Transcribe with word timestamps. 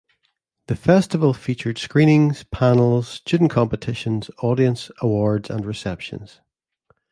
The 0.65 0.75
festival 0.75 1.31
featured 1.31 1.77
screenings, 1.77 2.43
panels, 2.45 3.07
student 3.07 3.51
competitions, 3.51 4.31
audience 4.39 4.89
awards 4.99 5.51
and 5.51 5.63
receptions. 5.63 6.41